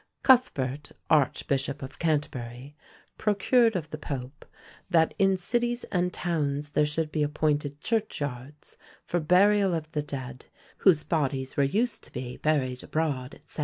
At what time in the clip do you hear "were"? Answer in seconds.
11.55-11.61